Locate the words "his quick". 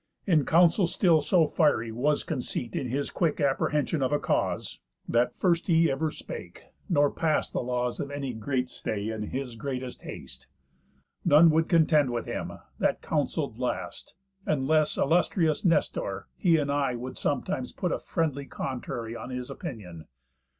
2.87-3.39